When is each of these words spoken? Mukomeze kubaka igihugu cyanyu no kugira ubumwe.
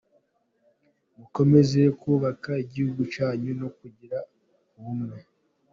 Mukomeze 1.17 1.81
kubaka 1.99 2.51
igihugu 2.63 3.01
cyanyu 3.13 3.51
no 3.61 3.69
kugira 3.77 4.17
ubumwe. 4.77 5.19